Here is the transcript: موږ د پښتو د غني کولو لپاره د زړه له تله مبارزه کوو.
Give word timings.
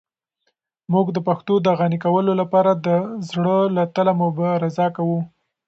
موږ 0.93 1.07
د 1.15 1.17
پښتو 1.27 1.53
د 1.61 1.67
غني 1.79 1.97
کولو 2.05 2.31
لپاره 2.41 2.71
د 2.85 2.87
زړه 3.29 3.57
له 3.75 3.83
تله 3.95 4.13
مبارزه 4.23 4.85
کوو. 4.95 5.19